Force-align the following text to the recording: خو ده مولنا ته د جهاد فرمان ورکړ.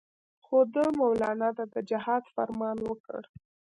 خو 0.45 0.57
ده 0.73 0.83
مولنا 0.99 1.49
ته 1.57 1.63
د 1.73 1.75
جهاد 1.89 2.23
فرمان 2.33 2.77
ورکړ. 2.83 3.21